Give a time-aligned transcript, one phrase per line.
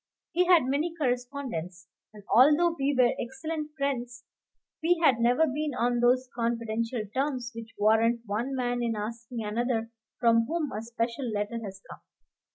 [0.31, 4.23] He had many correspondents; and although we were excellent friends,
[4.81, 9.91] we had never been on those confidential terms which warrant one man in asking another
[10.19, 11.99] from whom a special letter has come.